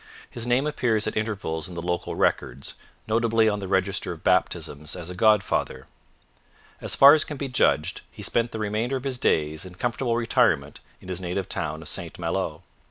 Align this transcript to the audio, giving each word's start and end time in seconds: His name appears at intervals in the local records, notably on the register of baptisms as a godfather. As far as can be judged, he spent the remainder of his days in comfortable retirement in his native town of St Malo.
His 0.31 0.47
name 0.47 0.65
appears 0.65 1.05
at 1.05 1.15
intervals 1.15 1.67
in 1.69 1.75
the 1.75 1.79
local 1.83 2.15
records, 2.15 2.73
notably 3.07 3.47
on 3.47 3.59
the 3.59 3.67
register 3.67 4.11
of 4.11 4.23
baptisms 4.23 4.95
as 4.95 5.11
a 5.11 5.15
godfather. 5.15 5.85
As 6.81 6.95
far 6.95 7.13
as 7.13 7.23
can 7.23 7.37
be 7.37 7.47
judged, 7.47 8.01
he 8.09 8.23
spent 8.23 8.51
the 8.51 8.57
remainder 8.57 8.95
of 8.95 9.03
his 9.03 9.19
days 9.19 9.63
in 9.63 9.75
comfortable 9.75 10.15
retirement 10.15 10.79
in 11.01 11.07
his 11.09 11.21
native 11.21 11.47
town 11.47 11.83
of 11.83 11.87
St 11.87 12.17
Malo. 12.17 12.63